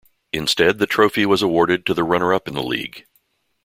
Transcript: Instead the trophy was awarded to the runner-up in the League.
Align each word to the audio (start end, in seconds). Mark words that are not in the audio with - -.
Instead 0.33 0.79
the 0.79 0.87
trophy 0.87 1.27
was 1.27 1.43
awarded 1.43 1.85
to 1.85 1.93
the 1.93 2.03
runner-up 2.03 2.47
in 2.47 2.55
the 2.55 2.63
League. 2.63 3.05